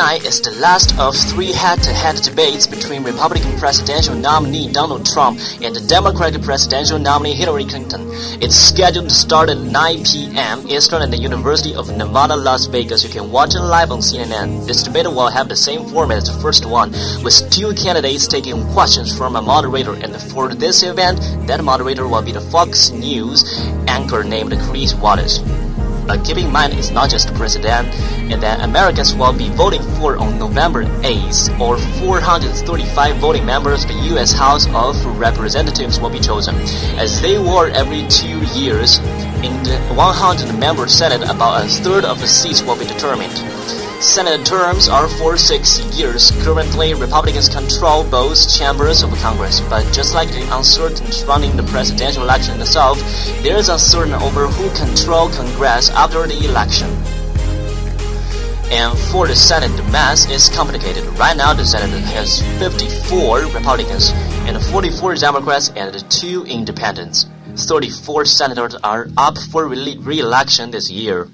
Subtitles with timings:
[0.00, 5.76] Tonight is the last of three head-to-head debates between Republican presidential nominee Donald Trump and
[5.76, 8.08] the Democratic presidential nominee Hillary Clinton.
[8.40, 10.66] It's scheduled to start at 9 p.m.
[10.66, 13.04] Eastern at the University of Nevada, Las Vegas.
[13.04, 14.66] You can watch it live on CNN.
[14.66, 16.92] This debate will have the same format as the first one,
[17.22, 19.92] with two candidates taking questions from a moderator.
[19.92, 23.44] And for this event, that moderator will be the Fox News
[23.86, 25.40] anchor named Chris Wallace.
[26.10, 27.86] But keep in mind, it's not just the president,
[28.32, 33.90] and that Americans will be voting for on November 8th, or 435 voting members of
[33.90, 34.32] the U.S.
[34.32, 36.56] House of Representatives will be chosen,
[36.98, 38.98] as they were every two years.
[39.46, 43.38] In the 100-member Senate, about a third of the seats will be determined.
[44.00, 46.30] Senate terms are for six years.
[46.42, 52.22] Currently, Republicans control both chambers of Congress, but just like the uncertainty surrounding the presidential
[52.22, 52.98] election itself,
[53.42, 56.88] there is uncertainty over who control Congress after the election.
[58.72, 61.04] And for the Senate, the math is complicated.
[61.18, 64.12] Right now, the Senate has 54 Republicans
[64.48, 67.26] and 44 Democrats and 2 independents.
[67.54, 71.28] 34 senators are up for re-election this year.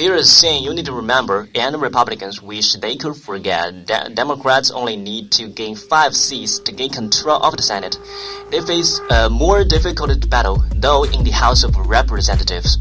[0.00, 4.70] Here is saying you need to remember, and Republicans wish they could forget, that Democrats
[4.70, 7.98] only need to gain five seats to gain control of the Senate.
[8.50, 12.78] They face a more difficult battle, though, in the House of Representatives.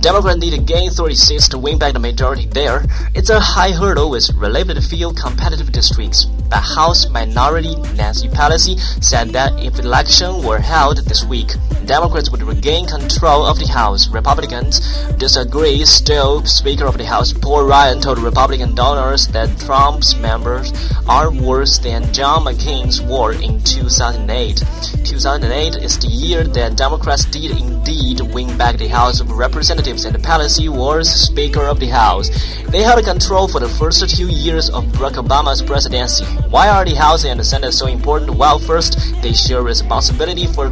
[0.00, 2.84] Democrats need to gain 30 seats to win back the majority there.
[3.14, 6.24] It's a high hurdle with relatively few competitive districts.
[6.48, 11.50] But House Minority Nancy Pelosi said that if election were held this week,
[11.84, 14.08] Democrats would regain control of the House.
[14.08, 14.80] Republicans
[15.16, 15.84] disagree.
[15.84, 20.72] Still, Speaker of the House Paul Ryan told Republican donors that Trump's members
[21.08, 24.62] are worse than John McCain's war in 2008.
[25.04, 30.16] 2008 is the year that Democrats did indeed win back the House of Representatives and
[30.16, 32.28] Pelosi was Speaker of the House.
[32.68, 36.26] They held control for the first two years of Barack Obama's presidency.
[36.50, 38.36] Why are the House and the Senate so important?
[38.36, 40.70] Well, first, they share responsibility for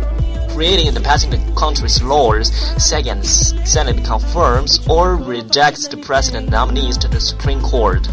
[0.50, 2.52] creating and passing the country's laws.
[2.76, 8.06] Second, Senate confirms or rejects the president nominees to the Supreme Court.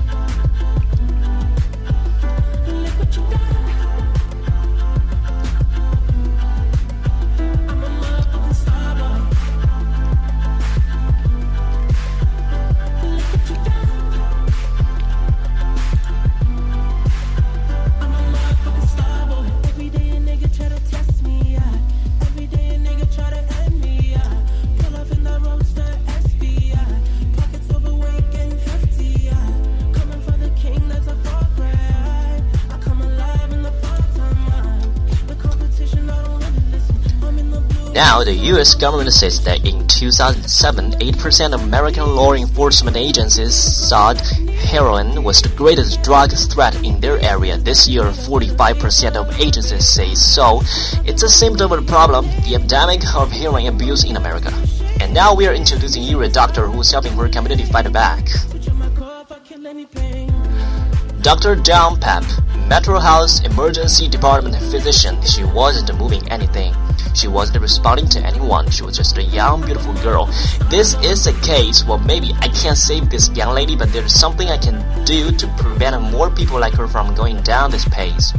[38.14, 38.76] Now, the U.S.
[38.76, 44.22] government says that in 2007, 8% of American law enforcement agencies thought
[44.70, 47.58] heroin was the greatest drug threat in their area.
[47.58, 50.62] This year, 45% of agencies say so.
[51.10, 54.54] It's a symptom of the problem, the epidemic of heroin abuse in America.
[55.02, 58.30] And now we are introducing you a doctor who's helping her community fight back.
[61.24, 61.56] Dr.
[61.56, 62.26] Joan Papp,
[62.68, 66.76] Metro Health Emergency Department physician, she wasn't moving anything.
[67.16, 68.70] She wasn't responding to anyone.
[68.70, 70.26] She was just a young, beautiful girl.
[70.70, 74.50] This is a case, well, maybe I can't save this young lady, but there's something
[74.50, 78.34] I can do to prevent more people like her from going down this pace.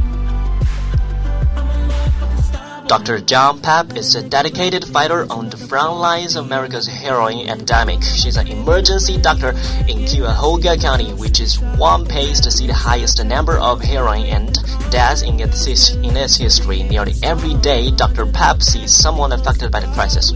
[2.87, 3.19] Dr.
[3.19, 8.03] Joan Papp is a dedicated fighter on the front lines of America's heroin epidemic.
[8.03, 9.55] She's an emergency doctor
[9.89, 14.53] in Cuyahoga County, which is one place to see the highest number of heroin and
[14.91, 15.65] deaths in its,
[15.95, 16.83] in its history.
[16.83, 18.27] Nearly every day, Dr.
[18.27, 20.31] Papp sees someone affected by the crisis.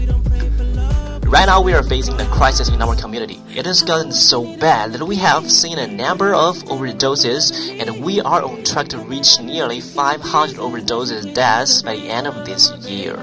[1.30, 3.40] Right now, we are facing a crisis in our community.
[3.54, 8.20] It has gotten so bad that we have seen a number of overdoses, and we
[8.20, 13.14] are on track to reach nearly 500 overdoses deaths by the end of this year.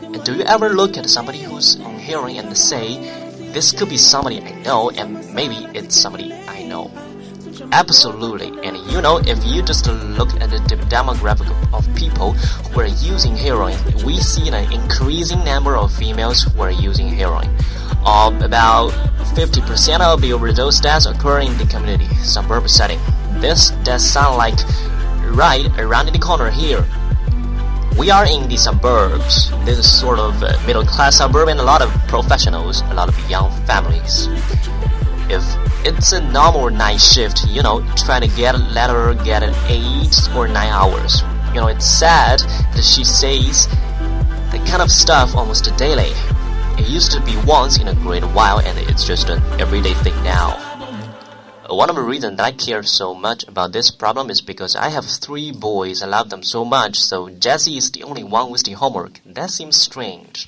[0.00, 3.00] And do you ever look at somebody who's on heroin and say,
[3.52, 6.88] this could be somebody I know, and maybe it's somebody I know?
[7.70, 8.48] Absolutely.
[8.66, 10.58] And you know, if you just look at the
[10.90, 16.60] demographic of people who are using heroin, we see an increasing number of females who
[16.62, 17.48] are using heroin.
[18.04, 18.90] Um, about
[19.36, 22.98] 50% of the overdose deaths occur in the community suburb setting.
[23.40, 24.58] This does sound like
[25.30, 26.84] right around the corner here.
[27.96, 29.50] We are in the suburbs.
[29.64, 33.30] This is sort of middle class suburb and a lot of professionals, a lot of
[33.30, 34.28] young families.
[35.32, 35.42] If
[35.86, 40.28] it's a normal night shift, you know, trying to get let her get an eight
[40.36, 41.22] or nine hours.
[41.54, 43.66] You know, it's sad that she says
[44.52, 46.12] the kind of stuff almost daily.
[46.76, 50.14] It used to be once in a great while, and it's just an everyday thing
[50.22, 50.58] now.
[51.70, 54.90] One of the reasons that I care so much about this problem is because I
[54.90, 56.02] have three boys.
[56.02, 59.20] I love them so much, so Jesse is the only one with the homework.
[59.24, 60.46] That seems strange.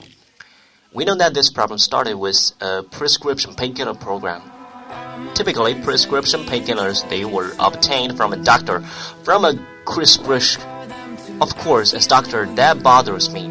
[0.92, 4.42] We know that this problem started with a prescription painkiller program.
[5.34, 8.80] Typically, prescription painkillers they were obtained from a doctor
[9.22, 9.54] from a
[9.86, 10.62] prescription.
[11.40, 13.46] Of course, as doctor, that bothers me.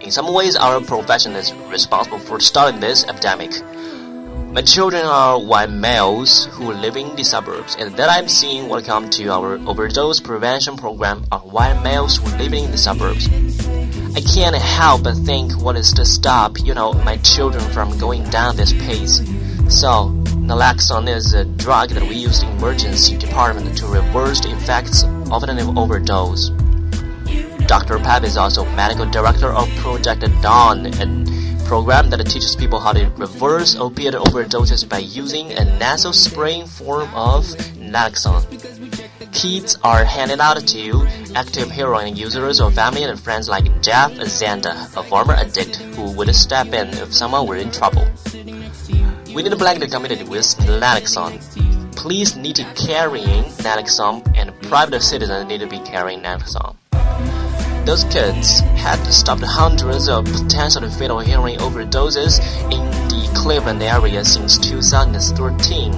[0.00, 3.52] In some ways, our profession is responsible for starting this epidemic.
[4.52, 8.84] My children are white males who live in the suburbs, and that I'm seeing it
[8.84, 13.28] comes to our overdose prevention program are white males who live in the suburbs.
[14.16, 18.24] I can't help but think what is to stop, you know, my children from going
[18.30, 19.22] down this pace.
[19.68, 20.19] So,
[20.50, 25.44] naloxone is a drug that we use in emergency department to reverse the effects of
[25.44, 26.48] an overdose.
[27.70, 27.98] Dr.
[27.98, 33.06] Papp is also medical director of Project Dawn, a program that teaches people how to
[33.16, 37.44] reverse opiate overdoses by using a nasal spraying form of
[37.78, 38.42] naloxone.
[39.32, 41.06] Kits are handed out to
[41.36, 46.34] active heroin users or family and friends like Jeff Zanda, a former addict who would
[46.34, 48.04] step in if someone were in trouble.
[49.34, 51.38] We need to blanket the community with naloxone.
[51.94, 56.74] Police need to carrying naloxone and private citizens need to be carrying naloxone.
[57.86, 62.40] Those kids had stopped hundreds of potentially fatal heroin overdoses
[62.72, 65.92] in the Cleveland area since 2013.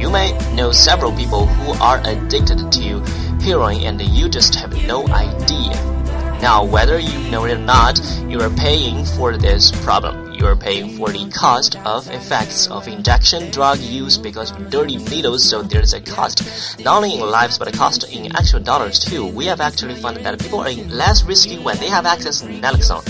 [0.00, 3.00] You may know several people who are addicted to
[3.42, 5.93] heroin and you just have no idea.
[6.40, 7.98] Now, whether you know it or not,
[8.28, 12.86] you are paying for this problem you are paying for the cost of effects of
[12.88, 16.42] injection drug use because dirty needles, so there's a cost,
[16.84, 19.26] not only in lives but a cost in actual dollars too.
[19.26, 23.06] We have actually found that people are less risky when they have access to naloxone.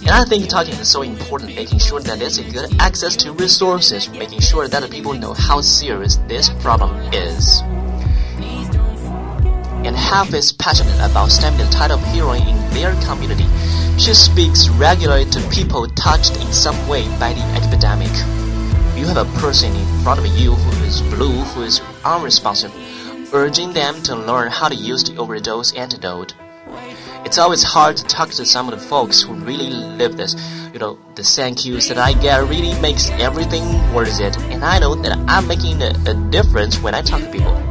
[0.00, 3.32] And I think talking is so important, making sure that there's a good access to
[3.32, 7.62] resources, making sure that people know how serious this problem is
[9.86, 13.46] and half is passionate about stemming the tide of heroin in their community.
[13.98, 18.10] She speaks regularly to people touched in some way by the epidemic.
[18.98, 22.72] You have a person in front of you who is blue, who is unresponsive,
[23.32, 26.34] urging them to learn how to use the overdose antidote.
[27.24, 30.34] It's always hard to talk to some of the folks who really live this.
[30.72, 34.78] You know, the thank yous that I get really makes everything worth it, and I
[34.78, 37.65] know that I'm making a, a difference when I talk to people.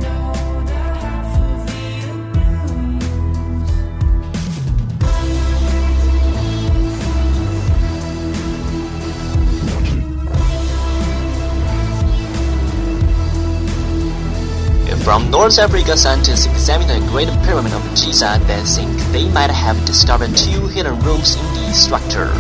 [15.06, 19.78] From North Africa, scientists examined the Great Pyramid of Giza that think they might have
[19.86, 22.34] discovered two hidden rooms in the structure.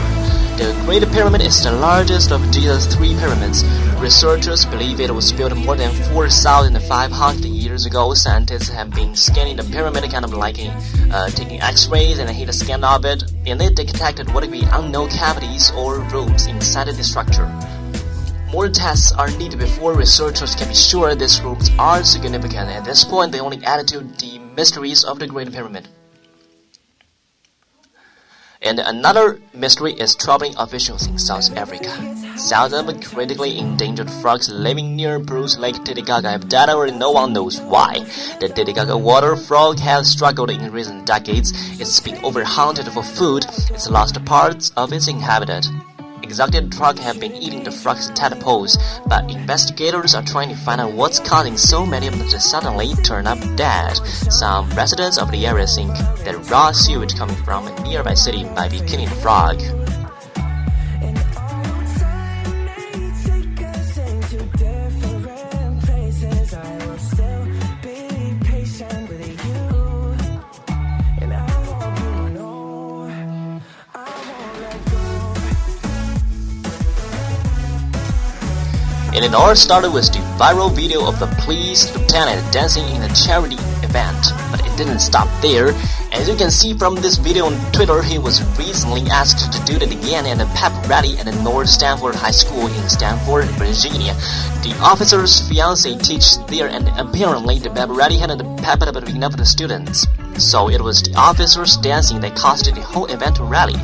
[0.58, 3.64] The Great Pyramid is the largest of Giza's three pyramids.
[4.02, 8.16] Researchers believe it was built more than 4,500 years ago.
[8.16, 10.58] Scientists have been scanning the pyramid, kind of like
[11.12, 14.64] uh, taking X-rays and hit a scan of it, and they detected what would be
[14.72, 17.46] unknown cavities or rooms inside the structure.
[18.56, 22.70] More tests are needed before researchers can be sure these rooms are significant.
[22.70, 25.90] At this point, they only add to the mysteries of the Great Pyramid.
[28.62, 31.92] And another mystery is troubling officials in South Africa.
[32.48, 37.34] Thousands of critically endangered frogs living near Peru's Lake Titicaca have died or no one
[37.34, 38.06] knows why.
[38.40, 41.52] The Titicaca water frog has struggled in recent decades.
[41.78, 43.44] It's been overhunted for food.
[43.72, 45.68] It's lost parts of its inhabitat.
[46.26, 50.92] Exotic truck have been eating the frog's tadpoles, but investigators are trying to find out
[50.92, 53.96] what's causing so many of them to suddenly turn up dead.
[54.32, 55.94] Some residents of the area think
[56.26, 59.62] that raw sewage coming from a nearby city might be killing the frog.
[79.24, 83.56] It all started with the viral video of the police lieutenant dancing in a charity
[83.82, 84.22] event.
[84.52, 85.70] But it didn't stop there.
[86.12, 89.78] As you can see from this video on Twitter, he was recently asked to do
[89.78, 94.14] it again at a pep rally at the North Stafford High School in Stafford, Virginia.
[94.62, 99.34] The officer's fiance teaches there, and apparently the pep rally had a pep up enough
[99.34, 100.06] of the students.
[100.38, 103.80] So it was the officer's dancing that caused the whole event to rally.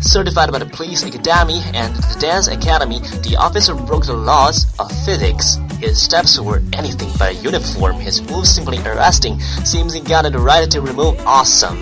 [0.00, 4.90] Certified by the Police Academy and the Dance Academy, the officer broke the laws of
[5.04, 5.56] physics.
[5.80, 7.96] His steps were anything but uniform.
[7.96, 9.40] His moves simply arresting.
[9.64, 11.78] Seems he got the right to remove awesome.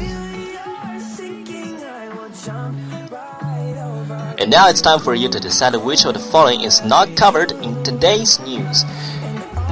[4.38, 7.52] And now it's time for you to decide which of the following is not covered
[7.52, 8.84] in today's news.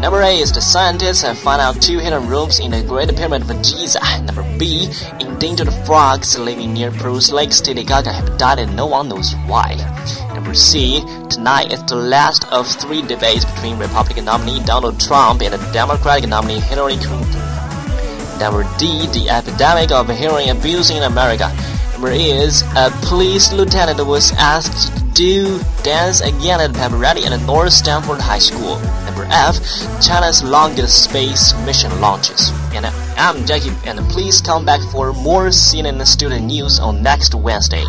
[0.03, 3.43] Number A is the scientists have found out two hidden rooms in the Great Pyramid
[3.43, 4.01] of Giza.
[4.25, 4.91] Number B,
[5.21, 9.77] endangered frogs living near Peru's Lake Titicaca have died and no one knows why.
[10.35, 15.55] Number C, tonight is the last of three debates between Republican nominee Donald Trump and
[15.55, 17.41] the Democratic nominee Hillary Clinton.
[18.41, 21.47] Number D, the epidemic of heroin abuse in America.
[21.93, 27.47] Number E is uh, a police lieutenant was asked do dance again at pep and
[27.47, 28.79] North Stafford High School.
[29.05, 29.57] Number F,
[30.01, 32.51] China's longest space mission launches.
[32.75, 37.85] And I'm Jackie, and please come back for more CNN student news on next Wednesday.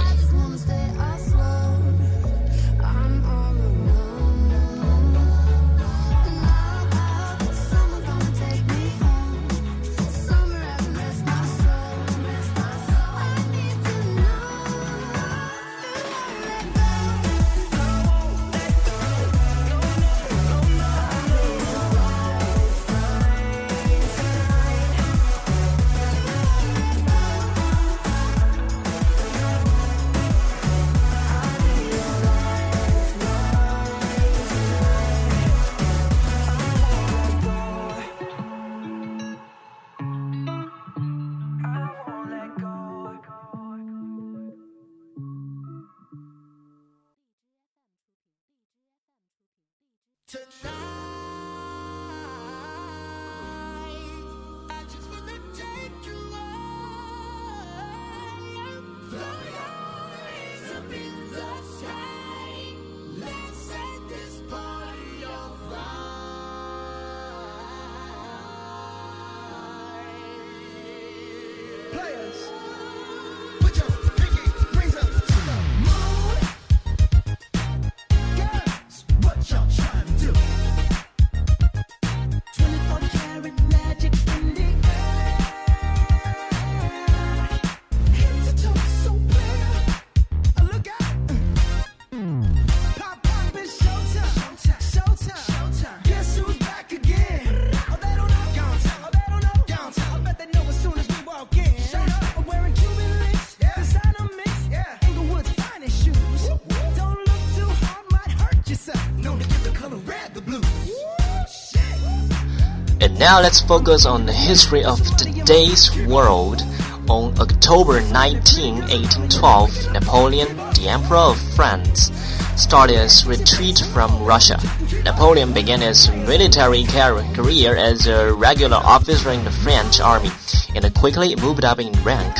[113.03, 116.61] And now let's focus on the history of today's world.
[117.09, 122.13] On October 19, 1812, Napoleon, the Emperor of France,
[122.55, 124.57] started his retreat from Russia.
[125.03, 130.31] Napoleon began his military career as a regular officer in the French army
[130.73, 132.37] and quickly moved up in rank.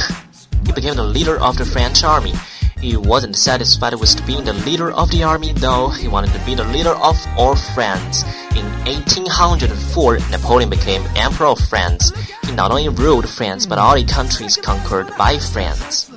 [0.65, 2.31] He became the leader of the French army.
[2.79, 5.89] He wasn't satisfied with being the leader of the army, though.
[5.89, 8.23] He wanted to be the leader of all France.
[8.55, 12.11] In 1804, Napoleon became Emperor of France.
[12.45, 16.09] He not only ruled France, but all the countries conquered by France.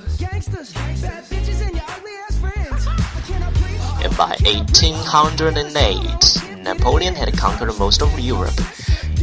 [4.02, 8.60] And by 1808, Napoleon had conquered most of Europe.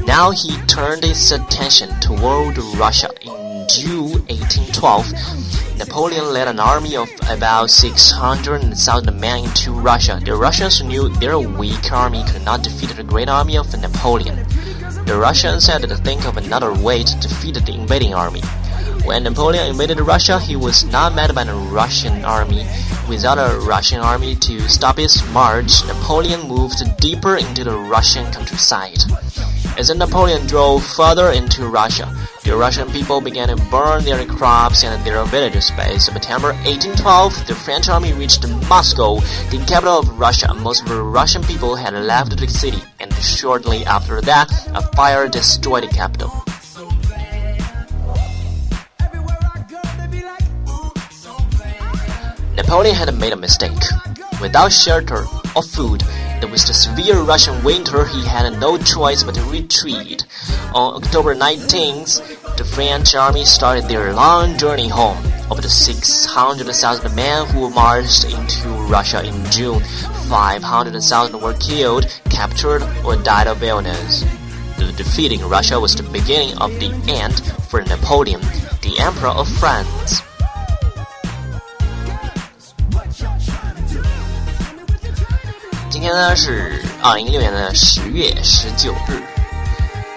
[0.05, 3.09] Now he turned his attention toward Russia.
[3.21, 5.13] In June 1812,
[5.77, 10.19] Napoleon led an army of about 600,000 men into Russia.
[10.23, 14.45] The Russians knew their weak army could not defeat the great army of Napoleon.
[15.05, 18.41] The Russians had to think of another way to defeat the invading army.
[19.03, 22.65] When Napoleon invaded Russia, he was not met by the Russian army.
[23.09, 29.03] Without a Russian army to stop his march, Napoleon moved deeper into the Russian countryside.
[29.77, 35.03] As Napoleon drove further into Russia, the Russian people began to burn their crops and
[35.05, 35.71] their villages.
[35.71, 39.19] By September 1812, the French army reached Moscow,
[39.49, 40.53] the capital of Russia.
[40.53, 45.29] Most of the Russian people had left the city, and shortly after that, a fire
[45.29, 46.31] destroyed the capital.
[52.55, 53.79] Napoleon had made a mistake.
[54.41, 56.03] Without shelter or food,
[56.43, 60.25] and with the severe Russian winter, he had no choice but to retreat.
[60.75, 62.19] On October 19th,
[62.57, 65.17] the French army started their long journey home.
[65.49, 69.81] Of the 600,000 men who marched into Russia in June,
[70.27, 74.25] 500,000 were killed, captured, or died of illness.
[74.77, 78.41] The defeat in Russia was the beginning of the end for Napoleon,
[78.81, 80.21] the Emperor of France.
[86.03, 89.23] 今天呢是二零一六年的十月十九日，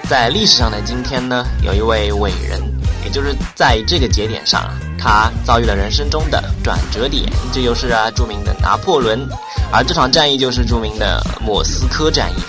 [0.09, 2.61] 在历史上的今天呢，有一位伟人，
[3.05, 9.29] 也就是在这个节点上，他遭遇了人生中的转折点，这就是啊著名的拿破仑，
[9.73, 12.43] 而这场战役就是著名的莫斯科战役。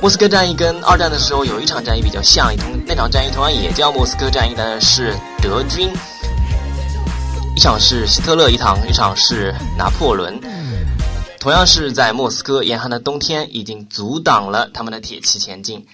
[0.00, 5.12] 莫斯科战役跟二战的时候有一场战役比较像，同那场战役同样也叫莫斯科战役，但是
[5.42, 5.90] 德军
[7.56, 10.40] 一场是希特勒，一场一场是拿破仑，
[11.40, 15.84] 同样是在莫斯科严寒的冬天，已经阻挡了他们的铁骑前进，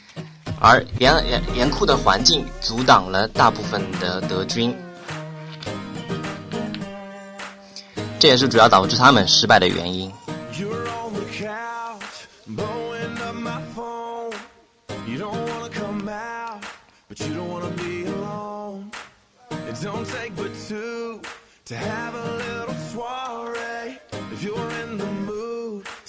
[0.61, 4.77] 而严严严酷的环境阻挡了大部分的德军，
[8.19, 10.13] 这也是主要导致他们失败的原因。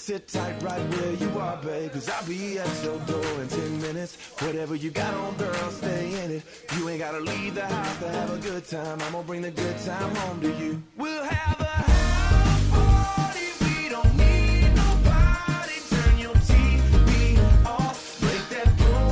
[0.08, 1.92] Sit tight right where you are, babe.
[1.92, 4.16] Cause I'll be at your door in 10 minutes.
[4.40, 6.44] Whatever you got on, girl, stay in it.
[6.78, 9.02] You ain't gotta leave the house to have a good time.
[9.02, 10.82] I'm gonna bring the good time home to you.
[10.96, 11.68] We'll have a.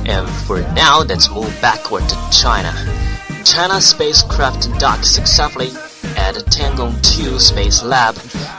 [0.08, 2.72] And for now, let's move backward to China.
[3.44, 5.70] China spacecraft docked successfully
[6.16, 8.14] at Tiangong 2 Space Lab,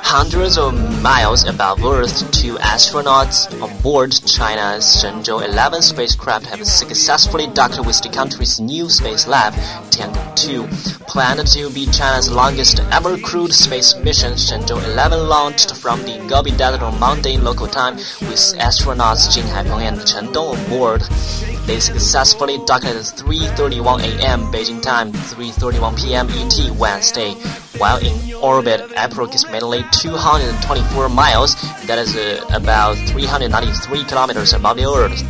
[0.10, 0.74] hundreds of
[1.04, 2.32] miles above Earth.
[2.32, 8.88] Two astronauts on board China's Shenzhou 11 spacecraft have successfully docked with the country's new
[8.88, 9.52] space lab,
[9.92, 11.04] Tiangong 2.
[11.08, 16.52] Planned to be China's longest ever crewed space mission, Shenzhou 11 launched from the Gobi
[16.52, 21.02] Desert on Monday local time with astronauts Jing Haipeng and Chen Dong on board.
[21.68, 24.44] They successfully docked at 3:31 a.m.
[24.54, 26.28] Beijing time, 3:31 p.m.
[26.30, 27.36] ET Wednesday.
[27.78, 31.56] While in orbit, approximately 224 miles,
[31.86, 35.22] that is uh, about 393 kilometers above the Earth.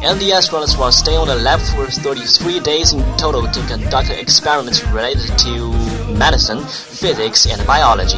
[0.00, 4.08] And the astronauts will stay on the lab for 33 days in total to conduct
[4.08, 5.72] experiments related to
[6.14, 8.16] medicine, physics, and biology.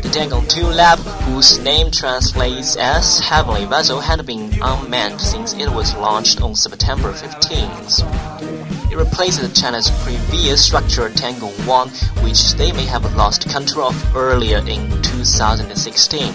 [0.00, 5.68] The Tiangong 2 lab, whose name translates as Heavenly Vessel, had been unmanned since it
[5.68, 8.39] was launched on September 15th.
[8.90, 11.88] It replaces China's previous structure Tiangong 1,
[12.24, 16.34] which they may have lost control of earlier in 2016.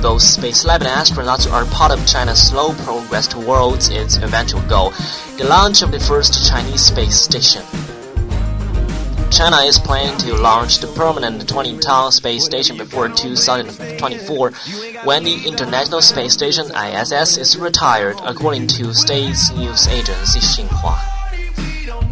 [0.00, 4.94] Both Space Lab and astronauts are part of China's slow progress towards its eventual goal,
[5.36, 7.62] the launch of the first Chinese space station.
[9.30, 14.52] China is planning to launch the permanent 20-ton space station before 2024,
[15.04, 21.09] when the International Space Station (ISS) is retired, according to state news agency Xinhua.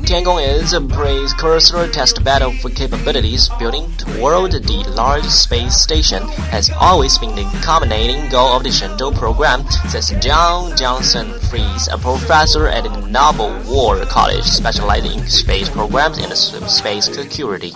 [0.09, 6.71] Tiangong is a precursor test bed for capabilities building toward the large space station has
[6.81, 12.69] always been the culminating goal of the Shenzhou program, says John Johnson Fries, a professor
[12.69, 16.33] at the Naval War College specializing in space programs and
[16.71, 17.75] space security.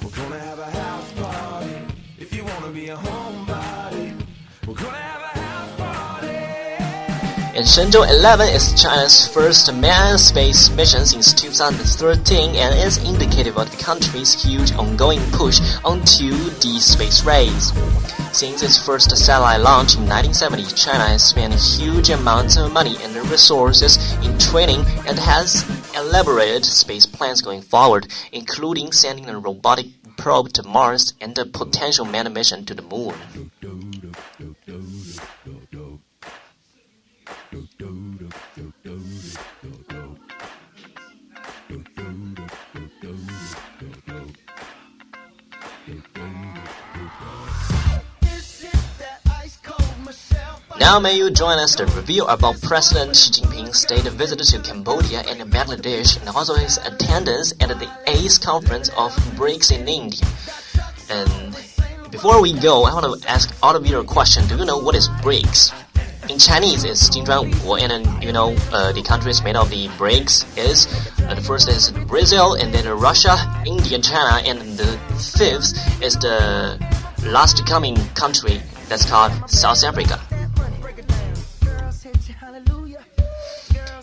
[7.62, 13.70] And Shenzhou 11 is China's first manned space mission since 2013 and is indicative of
[13.70, 17.70] the country's huge ongoing push onto the space race.
[18.36, 23.14] Since its first satellite launch in 1970, China has spent huge amounts of money and
[23.30, 25.62] resources in training and has
[25.94, 32.04] elaborated space plans going forward, including sending a robotic probe to Mars and a potential
[32.04, 33.14] manned mission to the moon.
[50.82, 55.20] Now may you join us to review about President Xi Jinping's state visit to Cambodia
[55.28, 60.26] and Bangladesh and also his attendance at the 8th conference of BRICS in India.
[61.08, 64.44] And before we go, I want to ask all of you a question.
[64.48, 65.72] Do you know what is BRICS?
[66.28, 70.88] In Chinese, it's Jingzhuangwu, and you know, uh, the countries made of the BRICS is,
[71.28, 74.98] uh, the first is Brazil, and then Russia, India, China, and the
[75.38, 76.76] fifth is the
[77.22, 80.20] last coming country that's called South Africa.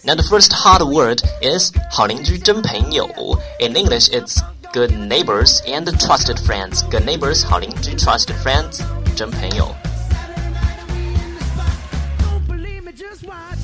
[0.09, 3.09] Now the first hard word is 好邻居真朋友.
[3.59, 4.39] In English, it's
[4.73, 6.83] good neighbors and trusted friends.
[6.91, 8.81] Good neighbors, 好邻居 trusted friends,
[9.17, 9.75] 真朋友.
[12.21, 13.59] Don't believe me, just watch.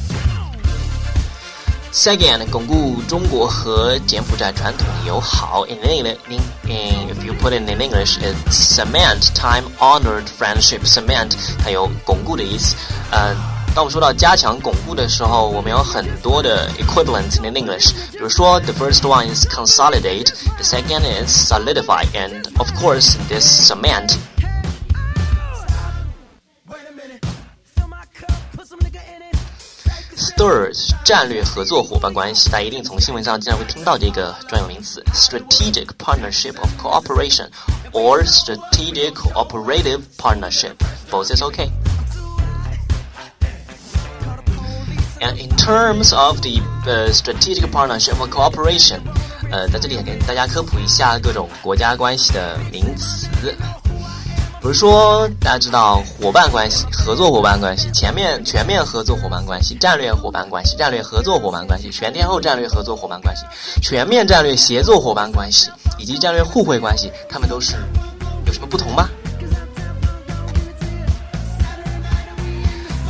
[1.93, 5.67] Second, 巩固中国和柬埔寨传统友好.
[5.67, 10.85] In English, in, in, if you put it in English, it's cement time-honored friendship.
[10.85, 12.77] Cement 它有巩固的意思。
[13.11, 13.35] 呃，
[13.75, 17.93] 当我们说到加强、巩固的时候，我们有很多的 equivalent in English。
[18.11, 24.17] 比如说，the first one is consolidate，the second is solidify，and of course this cement。
[26.67, 27.25] Wait a minute.
[27.77, 29.37] Fill my cup, put some nigga in it.
[30.37, 37.49] Third，战略合作伙伴关系，大家一定从新闻上经常会听到这个专有名词，strategic partnership of cooperation
[37.93, 40.75] or strategic cooperative partnership.
[41.09, 41.71] Both is okay.
[45.22, 49.00] And in terms of the strategic partnership or cooperation，
[49.52, 53.28] 呃，在这里也给大家科普一下各种国家关系的名词。
[54.62, 63.44] 比如说，大家知道伙伴关系、合作伙伴关系、前面全面合作伙伴关系、战略伙伴关系、战略合作伙伴关系、全天候战略合作伙伴关系、
[63.82, 67.76] 全面战略协作伙伴关系以及战略互惠关系，它们都是
[68.48, 69.08] 有什么不同吗？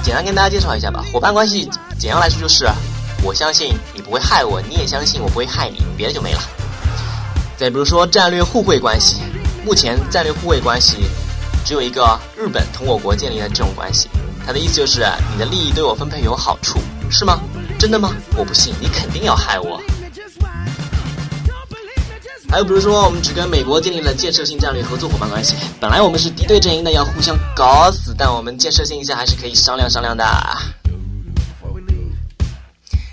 [0.04, 1.04] 简单跟大家介绍一下吧。
[1.12, 1.68] 伙伴关系
[2.06, 2.70] 简要来说就是，
[3.24, 6.40] 我相信你不会害我，你也相信我不会害你，别的就没了。
[7.58, 9.22] 再比如说战略互惠关系，
[9.66, 10.98] 目前战略互惠关系
[11.66, 14.08] 只有一个日本同我国建立的这种关系，
[14.46, 16.78] 它的意思就是你的利益对我分配有好处，
[17.10, 17.40] 是吗？
[17.80, 18.14] 真的吗？
[18.38, 19.82] 我不信，你肯定要害我。
[22.52, 30.24] 还有比如说，我们只跟美国建立了建设性战略合作伙伴关系，本来我们是敌对阵营的，要互相搞死，但我们建设性一下还是可以商量商量的。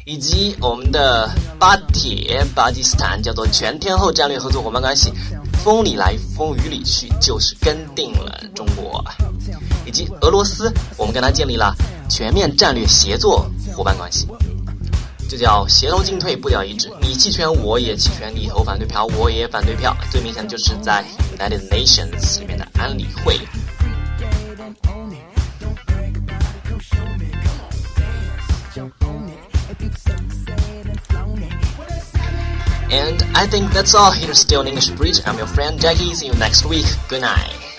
[0.04, 5.12] 以及我们的巴铁巴基斯坦叫做全天候战略合作伙伴关系，
[5.62, 9.04] 风里来风雨里去，就是跟定了中国。
[9.86, 11.72] 以及俄罗斯，我们跟他建立了
[12.08, 14.26] 全面战略协作伙伴关系，
[15.28, 19.96] 这叫协同进退，步调一致，你弃权我也弃权，你投反对票我也反对票。
[20.10, 21.04] 最明显的就是在
[21.38, 23.38] United Nations 里面的安理会。
[32.92, 35.20] And I think that's all here still in English Bridge.
[35.24, 36.12] I'm your friend Jackie.
[36.12, 36.84] See you next week.
[37.08, 37.71] Good night.